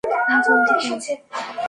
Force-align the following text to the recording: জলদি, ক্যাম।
জলদি, 0.45 0.73
ক্যাম। 0.79 0.99